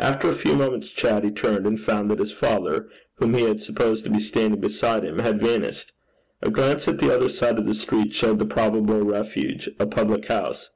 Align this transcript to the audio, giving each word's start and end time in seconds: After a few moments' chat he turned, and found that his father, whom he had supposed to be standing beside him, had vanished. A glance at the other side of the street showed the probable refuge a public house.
After 0.00 0.28
a 0.28 0.34
few 0.34 0.56
moments' 0.56 0.88
chat 0.90 1.22
he 1.22 1.30
turned, 1.30 1.64
and 1.64 1.78
found 1.80 2.10
that 2.10 2.18
his 2.18 2.32
father, 2.32 2.88
whom 3.18 3.34
he 3.34 3.44
had 3.44 3.60
supposed 3.60 4.02
to 4.02 4.10
be 4.10 4.18
standing 4.18 4.58
beside 4.60 5.04
him, 5.04 5.20
had 5.20 5.40
vanished. 5.40 5.92
A 6.42 6.50
glance 6.50 6.88
at 6.88 6.98
the 6.98 7.14
other 7.14 7.28
side 7.28 7.60
of 7.60 7.66
the 7.66 7.74
street 7.74 8.12
showed 8.12 8.40
the 8.40 8.44
probable 8.44 9.02
refuge 9.04 9.70
a 9.78 9.86
public 9.86 10.26
house. 10.26 10.70